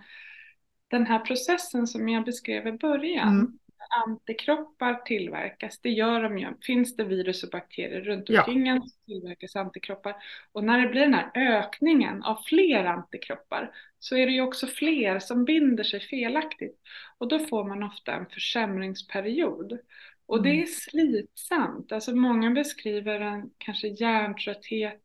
[0.87, 3.29] den här processen som jag beskrev i början.
[3.29, 3.59] Mm
[4.07, 6.47] antikroppar tillverkas, det gör de ju.
[6.61, 8.73] Finns det virus och bakterier runt omkring ja.
[8.73, 10.15] en så tillverkas antikroppar.
[10.51, 14.67] Och när det blir den här ökningen av fler antikroppar så är det ju också
[14.67, 16.79] fler som binder sig felaktigt.
[17.17, 19.79] Och då får man ofta en försämringsperiod.
[20.25, 20.61] Och det mm.
[20.61, 21.91] är slitsamt.
[21.91, 25.01] Alltså många beskriver en kanske hjärntrötthet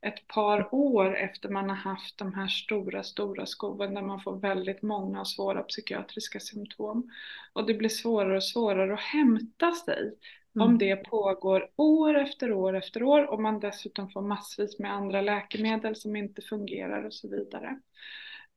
[0.00, 4.38] ett par år efter man har haft de här stora, stora skoven där man får
[4.38, 7.10] väldigt många och svåra psykiatriska symptom.
[7.52, 10.14] Och det blir svårare och svårare att hämta sig
[10.54, 10.68] mm.
[10.68, 15.20] om det pågår år efter år efter år och man dessutom får massvis med andra
[15.20, 17.80] läkemedel som inte fungerar och så vidare.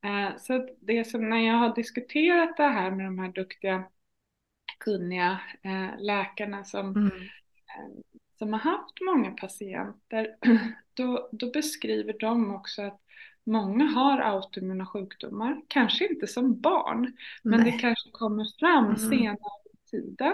[0.03, 3.83] Eh, så det som när jag har diskuterat det här med de här duktiga,
[4.79, 10.35] kunniga eh, läkarna som mm eh, som har haft många patienter,
[10.93, 13.01] då, då beskriver de också att
[13.43, 17.71] många har autoimmuna sjukdomar, kanske inte som barn, men Nej.
[17.71, 18.97] det kanske kommer fram mm.
[18.97, 20.33] senare i tiden.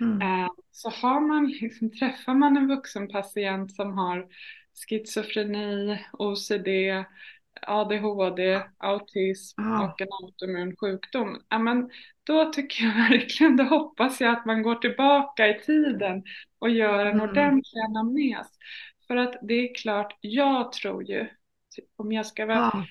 [0.00, 0.22] Mm.
[0.22, 4.26] Eh, så har man, liksom, träffar man en vuxen patient som har
[4.88, 6.68] schizofreni, OCD,
[7.62, 9.84] ADHD, autism Ja.
[9.84, 11.90] och en autoimmun sjukdom, ja, men
[12.24, 16.22] då tycker jag verkligen, då hoppas jag att man går tillbaka i tiden
[16.58, 17.30] och gör en Mm.
[17.30, 18.46] ordentlig anamnes.
[19.06, 21.28] För att det är klart, jag tror ju,
[21.96, 22.84] om jag ska vara Ja,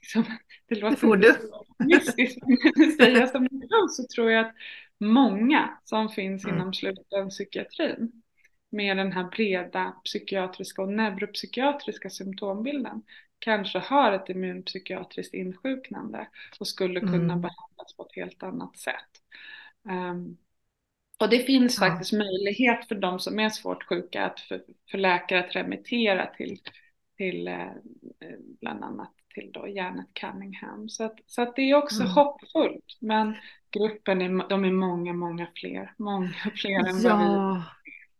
[0.00, 0.24] liksom,
[0.68, 2.42] det låter så optimistiskt
[2.76, 4.54] men säga som det är, så tror jag att
[4.98, 6.56] många som finns Mm.
[6.56, 8.22] inom sluten psykiatrin
[8.70, 13.02] med den här breda psykiatriska och neuropsykiatriska symptombilden
[13.40, 16.28] kanske har ett immunpsykiatriskt insjuknande
[16.60, 17.42] och skulle kunna Mm.
[17.42, 19.22] behandlas på ett helt annat sätt.
[19.90, 20.36] Ehm,
[21.20, 21.86] och det finns Ja.
[21.86, 26.60] faktiskt möjlighet för de som är svårt sjuka att för, för läkare att remittera till,
[27.16, 27.66] till eh,
[28.60, 30.88] bland annat till då Janet Cunningham.
[30.88, 32.14] Så att, så att det är också Mm.
[32.14, 32.98] hoppfullt.
[33.00, 33.34] Men
[33.70, 35.94] gruppen är, de är många, många fler.
[35.98, 37.64] Många fler än vad vi ja.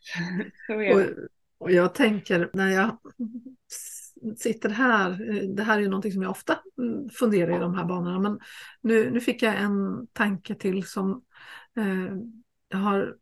[0.67, 1.01] så är Och,
[1.59, 2.99] och jag tänker när jag
[4.37, 7.75] sitter här, eh, det här är ju någonting som jag ofta mm, funderar i de
[7.75, 8.39] här banorna, men
[8.81, 11.23] nu, nu fick jag en tanke till som
[11.77, 12.17] eh,
[12.69, 13.17] jag har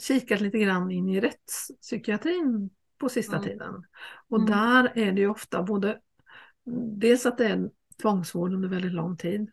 [0.00, 3.48] kikat lite grann in i rättspsykiatrin på sista Mm.
[3.48, 3.84] tiden.
[4.28, 4.50] Och Mm.
[4.50, 6.00] där är det ju ofta både
[6.98, 7.70] dels att det är
[8.02, 9.50] tvångsvård under väldigt lång tid,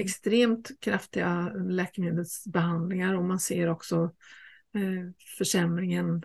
[0.00, 4.10] extremt kraftiga läkemedelsbehandlingar och man ser också
[4.74, 6.22] eh, försämringen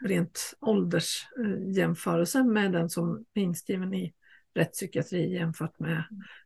[0.00, 4.14] rent åldersjämförelse med den som är inskriven i
[4.54, 6.04] rättspsykiatri jämfört med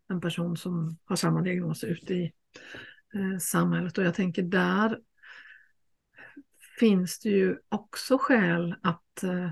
[0.08, 2.32] en person som har samma diagnos ute i
[3.14, 3.98] eh, samhället.
[3.98, 4.98] Och jag tänker där
[6.78, 9.50] finns det ju också skäl att eh,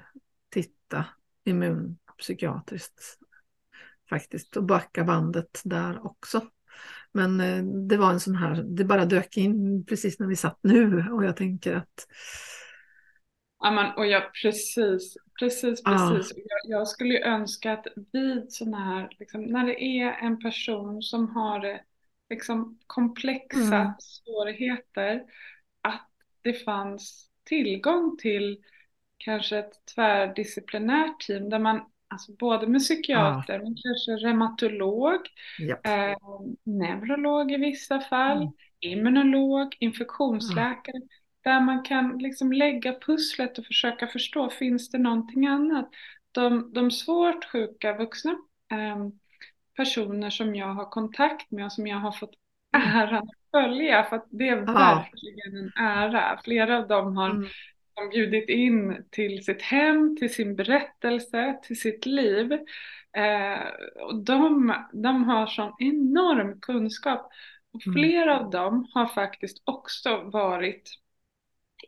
[0.51, 1.05] titta
[1.45, 3.19] immunpsykiatriskt
[4.09, 6.47] faktiskt och backa bandet där också.
[7.12, 10.59] Men eh, det var en sån här, det bara dök in precis när vi satt
[10.62, 12.07] nu och jag tänker att
[13.62, 16.31] Ja, men, och jag, precis, precis, precis.
[16.33, 20.38] Och Jag, jag skulle ju önska att vid sådana här, liksom, när det är en
[20.40, 21.81] person som har
[22.31, 23.94] liksom, komplexa Mm.
[23.98, 25.25] svårigheter,
[25.83, 26.09] att
[26.42, 28.59] det fanns tillgång till
[29.18, 35.20] kanske ett tvärdisciplinärt team där man, alltså både med psykiater, men kanske reumatolog,
[35.59, 36.16] japp, eh,
[36.64, 38.53] neurolog i vissa fall, Mm.
[38.81, 41.01] immunolog, infektionsläkare.
[41.44, 45.88] Där man kan liksom lägga pusslet och försöka förstå, finns det någonting annat?
[46.33, 48.31] De, de svårt sjuka vuxna
[48.72, 49.09] eh,
[49.76, 52.35] personer som jag har kontakt med och som jag har fått
[52.74, 52.88] Mm.
[52.96, 54.74] äran att följa, för att det är Ja.
[54.74, 56.40] verkligen en ära.
[56.44, 57.48] Flera av dem har mm,
[57.94, 62.52] de bjudit in till sitt hem, till sin berättelse, till sitt liv.
[63.16, 63.61] Eh,
[64.02, 67.31] och de, de har sån enorm kunskap.
[67.72, 67.94] Och Mm.
[67.94, 70.90] flera av dem har faktiskt också varit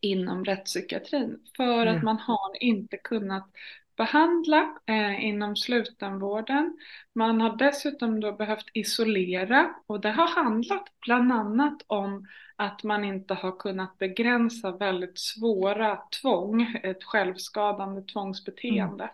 [0.04, 1.92] inom rättspsykiatrin för Ja.
[1.96, 3.50] att man har inte kunnat
[3.96, 6.76] behandla eh, inom slutenvården.
[7.14, 13.04] Man har dessutom då behövt isolera och det har handlat bland annat om att man
[13.04, 19.10] inte har kunnat begränsa väldigt svåra tvång, ett självskadande tvångsbeteende.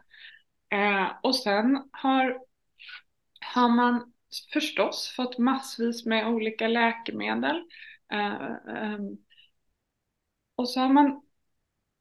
[0.73, 2.39] Eh, och sen har,
[3.55, 4.13] har man
[4.53, 7.57] förstås fått massvis med olika läkemedel.
[8.13, 8.35] Eh,
[8.77, 9.17] ehm,
[10.61, 11.23] och så har man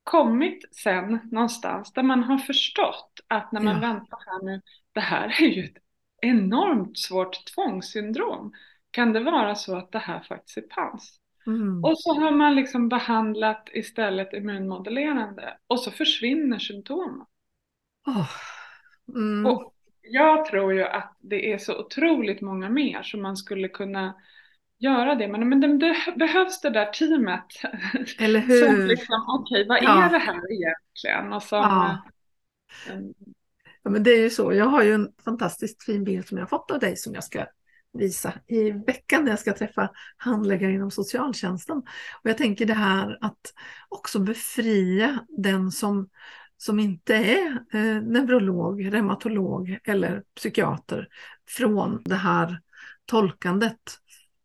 [0.04, 3.82] kommit sen någonstans där man har förstått att när man Ja.
[3.82, 4.62] väntar här nu,
[4.94, 5.78] det här är ju ett
[6.22, 8.54] enormt svårt tvångssyndrom.
[8.92, 11.20] Kan det vara så att det här faktiskt är PANS?
[11.48, 17.26] mm, Och så har man liksom behandlat istället immunmodulerande och så försvinner symptomen.
[18.08, 18.30] åh,
[19.16, 23.68] mm, Och jag tror ju att det är så otroligt många mer som man skulle
[23.70, 24.16] kunna
[24.80, 25.28] göra det.
[25.28, 27.46] Men, men det, det behövs det där teamet.
[28.20, 28.88] eller Som hur?
[28.88, 30.04] liksom, okej vad Ja.
[30.04, 31.34] är det här egentligen?
[31.34, 31.98] Och som, Ja.
[32.90, 33.00] eh,
[33.84, 34.54] Ja, men det är ju så.
[34.54, 37.24] Jag har ju en fantastiskt fin bild som jag har fått av dig som jag
[37.24, 37.46] ska
[37.94, 41.78] visa i veckan när jag ska träffa handläggare inom socialtjänsten.
[42.24, 43.54] Och jag tänker det här att
[43.90, 46.10] också befria den som,
[46.58, 51.08] som inte är eh, neurolog, reumatolog eller psykiater
[51.50, 52.62] från det här
[53.06, 53.80] tolkandet.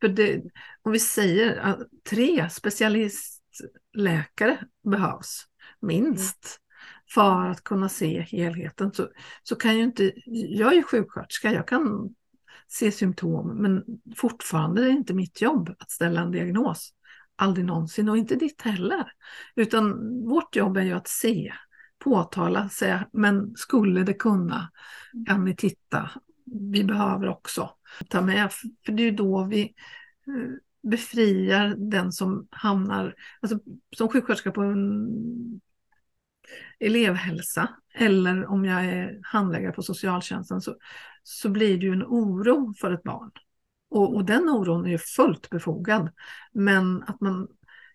[0.05, 0.43] För det,
[0.83, 1.79] om vi säger att
[2.11, 4.59] tre specialistläkare
[4.91, 5.45] behövs,
[5.81, 6.61] minst,
[7.15, 9.09] för att kunna se helheten så,
[9.43, 12.15] så kan ju inte, jag är sjuksköterska, jag kan
[12.69, 13.85] se symptom, men
[14.17, 16.91] fortfarande är det inte mitt jobb att ställa en diagnos.
[17.37, 19.13] Aldrig någonsin och inte ditt heller.
[19.57, 19.93] Utan
[20.29, 21.53] vårt jobb är ju att se,
[21.99, 24.71] påtala, säga, men skulle det kunna,
[25.27, 26.11] kan ni titta.
[26.45, 27.71] Vi behöver också
[28.09, 28.53] ta med,
[28.87, 29.63] för det är ju då vi
[30.27, 30.51] eh,
[30.83, 33.59] befriar den som hamnar, alltså
[33.97, 35.61] som sjuksköterska på en
[36.79, 40.77] elevhälsa eller om jag är handläggare på socialtjänsten så,
[41.23, 43.31] så blir det ju en oro för ett barn.
[43.91, 46.11] Och, och den oron är ju fullt befogad.
[46.53, 47.49] Men att man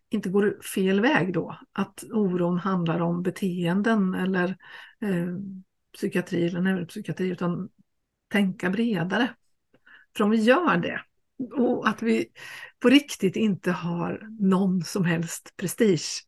[0.10, 1.60] inte går fel väg då.
[1.74, 4.58] Att oron handlar om beteenden eller
[5.02, 5.28] eh,
[5.94, 7.70] psykiatri eller neuropsykiatri utan
[8.30, 9.30] tänka bredare.
[10.18, 11.02] För om vi gör det
[11.54, 12.26] och att vi
[12.80, 16.26] på riktigt inte har någon som helst prestige.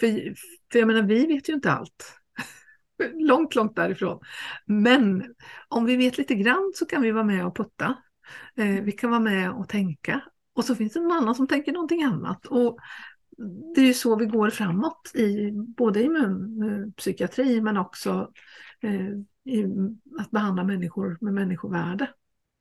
[0.00, 0.34] För,
[0.72, 2.14] för jag menar, vi vet ju inte allt.
[3.14, 4.20] långt, långt därifrån.
[4.66, 5.34] Men
[5.68, 7.96] om vi vet lite grann så kan vi vara med och putta.
[8.56, 10.20] Eh, vi kan vara med och tänka.
[10.54, 12.46] Och så finns det någon annan som tänker någonting annat.
[12.46, 12.78] Och
[13.74, 18.30] det är ju så vi går framåt, i, både i eh, men också
[18.82, 19.08] eh,
[19.48, 19.64] i
[20.18, 22.10] att behandla människor med människovärde.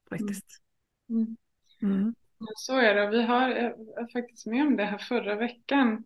[0.09, 0.61] faktiskt.
[1.09, 1.37] Mm.
[1.81, 2.15] Mm.
[2.55, 3.09] Så är det.
[3.09, 6.03] Vi har var faktiskt med om det här förra veckan.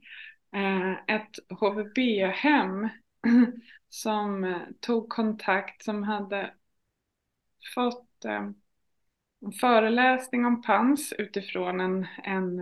[0.53, 2.89] Eh, ett HVB-hem
[3.89, 6.53] som tog kontakt som hade
[7.75, 8.49] fått eh,
[9.45, 12.59] en föreläsning om PANS utifrån en, en,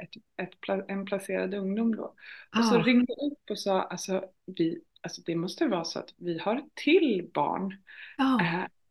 [0.00, 2.14] ett, ett, en placerad ungdom då.
[2.58, 2.82] Och så ah.
[2.82, 7.30] ringde upp och sa, alltså, vi, alltså det måste vara så att vi har till
[7.34, 7.76] barn
[8.18, 8.38] ah.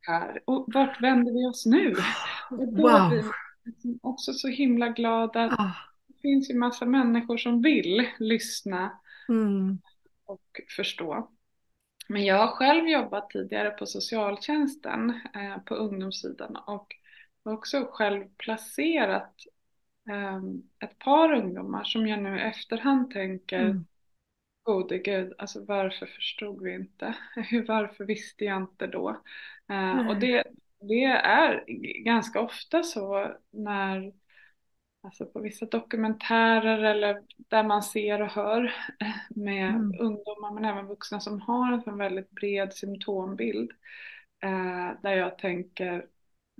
[0.01, 0.41] här.
[0.45, 1.95] Och vart vänder vi oss nu?
[2.51, 3.09] Och då wow.
[3.09, 5.75] blir man också så himla glad att ah.
[6.07, 9.77] det finns ju massa människor som vill lyssna mm.
[10.25, 11.29] och förstå.
[12.07, 16.95] Men jag har själv jobbat tidigare på socialtjänsten eh, på ungdomssidan och
[17.43, 19.33] också själv placerat
[20.09, 20.37] eh,
[20.79, 23.85] ett par ungdomar som jag nu i efterhand tänker mm.
[24.73, 27.15] Gode gud, alltså varför förstod vi inte?
[27.67, 29.21] varför visste jag inte då?
[29.69, 30.43] Eh, och det,
[30.79, 31.63] det är
[32.03, 34.13] ganska ofta så när
[35.01, 38.73] Alltså på vissa dokumentärer eller där man ser och hör
[39.29, 39.99] med mm.
[39.99, 43.71] ungdomar men även vuxna som har en väldigt bred symptombild.
[44.43, 46.05] Eh, där jag tänker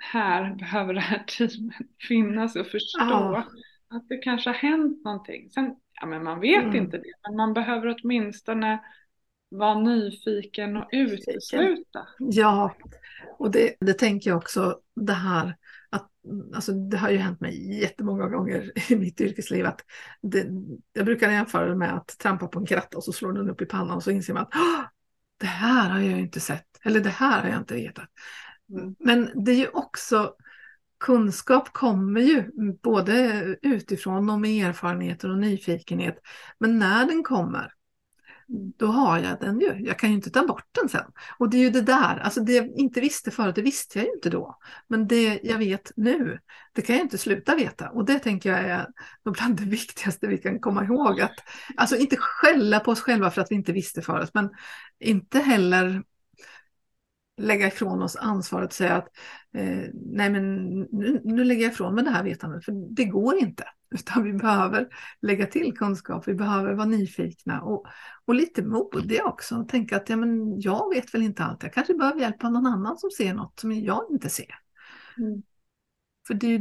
[0.01, 3.43] här behöver det här teamet finnas och förstå ah.
[3.89, 5.49] att det kanske har hänt någonting.
[5.49, 6.75] Sen, ja men man vet mm.
[6.75, 8.79] inte det, men man behöver åtminstone
[9.49, 12.07] vara nyfiken och utesluta.
[12.19, 12.75] Ja,
[13.37, 15.55] och det, det tänker jag också det här
[15.89, 16.09] att,
[16.55, 19.81] alltså det har ju hänt mig jättemånga gånger i mitt yrkesliv att
[20.21, 20.47] det,
[20.93, 23.61] jag brukar jämföra det med att trampa på en kratta och så slår den upp
[23.61, 24.53] i pannan och så inser man att
[25.39, 28.09] det här har jag inte sett eller det här har jag inte vetat.
[28.69, 28.95] Mm.
[28.99, 30.35] Men det är ju också
[30.99, 36.15] kunskap kommer ju både utifrån och med erfarenheter och nyfikenhet.
[36.59, 37.73] Men när den kommer
[38.77, 39.75] då har jag den ju.
[39.85, 41.05] Jag kan ju inte ta bort den sen.
[41.37, 44.05] Och det är ju det där, alltså det jag inte visste förut, det visste jag
[44.05, 44.57] ju inte då.
[44.87, 46.39] Men det jag vet nu,
[46.73, 47.89] det kan jag inte sluta veta.
[47.89, 48.87] Och det tänker jag är
[49.33, 51.21] bland det viktigaste vi kan komma ihåg.
[51.21, 51.35] Att,
[51.77, 54.49] alltså inte skälla på oss själva för att vi inte visste förut, men
[54.99, 56.03] inte heller
[57.39, 59.07] lägga ifrån oss ansvaret och säga att
[59.53, 63.37] eh, nej men nu, nu lägger jag ifrån mig det här vetandet, för det går
[63.37, 63.63] inte.
[63.95, 64.87] Utan vi behöver
[65.21, 67.85] lägga till kunskap, vi behöver vara nyfikna och,
[68.25, 69.55] och lite modiga också.
[69.55, 72.51] Och tänka att ja, men jag vet väl inte allt, jag kanske behöver hjälp av
[72.51, 74.55] någon annan som ser något som jag inte ser.
[75.17, 75.41] Mm.
[76.27, 76.59] För det är ju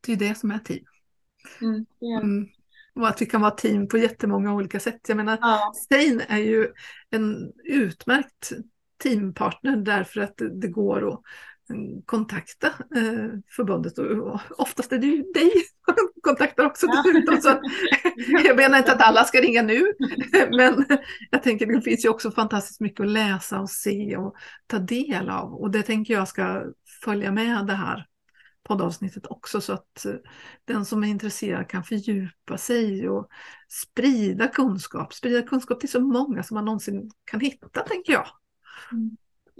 [0.00, 0.84] det, är det som är team.
[1.60, 2.24] Mm, yeah.
[2.24, 2.48] mm.
[2.94, 5.00] Och att vi kan vara team på jättemånga olika sätt.
[5.08, 5.72] Jag menar, ja.
[5.76, 6.68] Stein är ju
[7.10, 8.52] en utmärkt
[8.98, 11.20] teampartner därför att det, går att
[12.06, 15.52] kontakta eh, förbundet och oftast är det ju dig
[15.84, 17.40] som kontaktar också dessutom.
[17.40, 17.48] Så
[18.46, 19.92] jag menar inte att alla ska ringa nu,
[20.50, 20.84] men
[21.30, 24.34] jag tänker det finns ju också fantastiskt mycket att läsa och se och
[24.66, 26.64] ta del av och det tänker jag ska
[27.04, 28.06] följa med det här
[28.68, 30.14] poddavsnittet också så att eh,
[30.64, 33.28] den som är intresserad kan fördjupa sig och
[33.68, 38.26] sprida kunskap, sprida kunskap till så många som man någonsin kan hitta tänker jag.
[38.92, 39.16] Mm.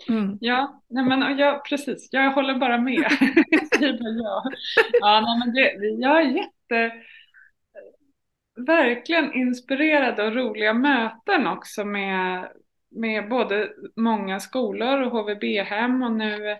[0.08, 0.38] mm.
[0.40, 2.08] Ja, nej men, ja, precis.
[2.12, 2.94] Jag håller bara med.
[4.00, 4.42] ja.
[5.00, 6.92] Ja, nej, men det, jag är jätte
[8.66, 12.48] verkligen inspirerad och roliga möten också med,
[12.90, 16.50] med både många skolor och HVB-hem och nu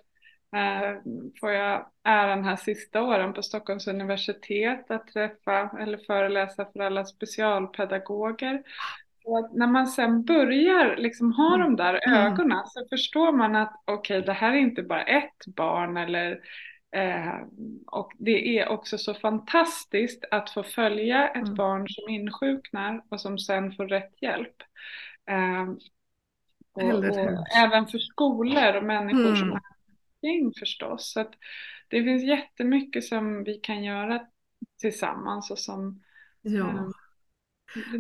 [0.57, 0.97] eh,
[1.41, 7.05] får jag äran här sista åren på Stockholms universitet att träffa eller föreläsa för alla
[7.05, 8.63] specialpedagoger
[9.29, 11.61] och när man sen börjar liksom ha mm.
[11.61, 12.33] de där mm.
[12.33, 16.41] ögonen så förstår man att okej, okay, det här är inte bara ett barn eller
[16.91, 17.35] eh,
[17.87, 21.55] och det är också så fantastiskt att få följa ett mm.
[21.55, 24.57] barn som insjuknar och som sen får rätt hjälp.
[25.31, 25.69] Eh,
[26.73, 29.37] och, och även för skolor och människor mm.
[29.37, 29.61] som är
[30.21, 31.13] kring förstås.
[31.13, 31.25] Så
[31.89, 34.21] det finns jättemycket som vi kan göra
[34.81, 36.03] tillsammans och som
[36.43, 36.93] ja.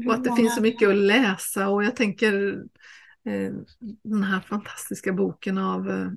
[0.06, 2.64] Och att det finns så mycket att läsa och jag tänker
[3.24, 3.52] eh,
[4.02, 6.10] den här fantastiska boken av eh,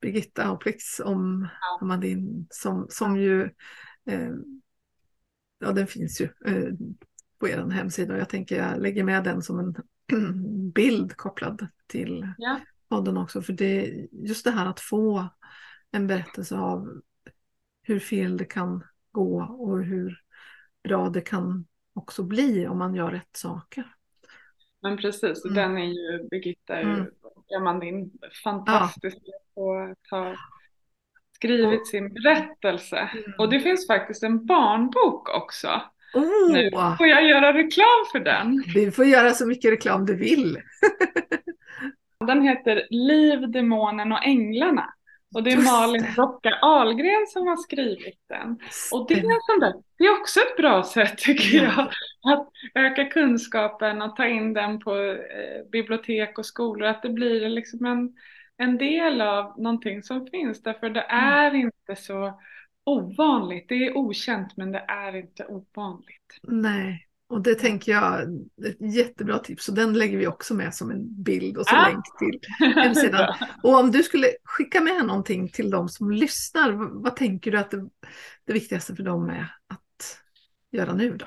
[0.00, 1.78] Birgitta Auplix om ja.
[1.80, 3.42] Amandine som, som ju
[4.06, 4.32] eh,
[5.58, 6.72] ja den finns ju eh,
[7.38, 9.74] på er hemsida och jag tänker jag lägger med den som en
[10.72, 12.60] bild kopplad till ja.
[12.88, 15.28] podden också för det just det här att få
[15.90, 17.02] en berättelse av
[17.82, 20.20] hur fel det kan gå och hur
[20.82, 23.84] bra det kan också bli om man gör rätt saker.
[24.82, 25.54] Men precis, mm.
[25.54, 27.06] den är ju Birgitta mm.
[27.56, 28.10] Amandin
[28.44, 29.32] fantastisk ja.
[29.54, 30.36] på att ha
[31.34, 32.96] skrivit sin berättelse.
[32.96, 33.32] Mm.
[33.38, 35.82] Och det finns faktiskt en barnbok också.
[36.14, 36.52] Oh.
[36.52, 38.64] Nu får jag göra reklam för den.
[38.74, 40.58] Du får göra så mycket reklam du vill.
[42.26, 44.94] den heter Liv, demonen och änglarna.
[45.34, 48.58] Och det är Malin Rocka Ahlgren som har skrivit den.
[48.92, 51.90] Och det är, där, det är också ett bra sätt tycker ja.
[52.22, 52.32] jag.
[52.32, 56.88] Att öka kunskapen och ta in den på eh, bibliotek och skolor.
[56.88, 58.12] Att det blir liksom en,
[58.56, 60.62] en del av någonting som finns.
[60.62, 61.32] Därför det mm.
[61.32, 62.40] är inte så
[62.84, 63.68] ovanligt.
[63.68, 66.38] Det är okänt men det är inte ovanligt.
[66.42, 68.26] Nej, och det tänker jag är
[68.66, 71.88] ett jättebra tips och den lägger vi också med som en bild och så ah.
[71.88, 72.40] länk till
[72.74, 73.34] hemsidan.
[73.62, 76.72] och om du skulle skicka med någonting till de som lyssnar,
[77.02, 77.88] vad tänker du att det,
[78.44, 80.20] det viktigaste för dem är att
[80.72, 81.26] göra nu då?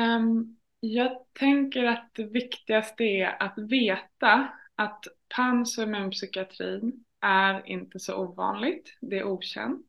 [0.00, 5.04] Um, jag tänker att det viktigaste är att veta att
[5.36, 9.86] pans och immunpsykiatrin är inte så ovanligt, det är okänt.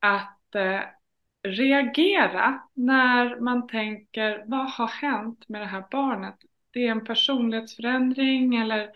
[0.00, 0.80] Att eh,
[1.50, 6.36] reagera när man tänker vad har hänt med det här barnet?
[6.72, 8.90] Det är en personlighetsförändring eller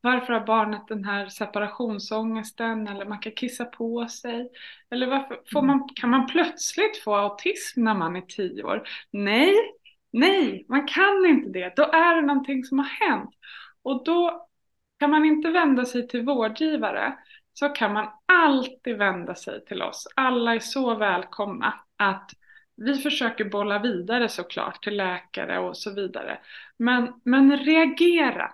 [0.00, 4.50] varför har barnet den här separationsångesten eller man kan kissa på sig?
[4.90, 8.88] Eller varför får man, kan man plötsligt få autism när man är tio år?
[9.10, 9.54] Nej,
[10.12, 11.72] nej, man kan inte det.
[11.76, 13.30] Då är det någonting som har hänt.
[13.82, 14.46] Och då
[14.98, 17.16] kan man inte vända sig till vårdgivare
[17.52, 20.08] så kan man alltid vända sig till oss.
[20.16, 22.30] Alla är så välkomna att
[22.76, 26.38] vi försöker bolla vidare såklart till läkare och så vidare.
[26.76, 28.52] Men, men reagera.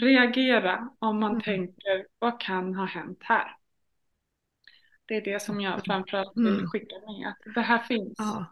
[0.00, 1.42] Reagera om man mm.
[1.42, 3.56] tänker vad kan ha hänt här?
[5.06, 6.68] Det är det som jag framförallt vill mm.
[6.68, 7.28] skicka med.
[7.28, 8.14] Att det här finns.
[8.18, 8.46] Ja.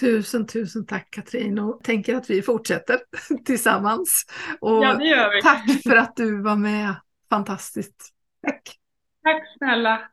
[0.00, 2.98] Tusen, tusen tack Katrin och tänker att vi fortsätter
[3.44, 4.26] tillsammans.
[4.60, 5.42] Och ja, det gör vi.
[5.42, 6.94] Tack för att du var med.
[7.30, 8.14] Fantastiskt.
[8.42, 8.78] Tack.
[9.22, 10.10] Tack snälla.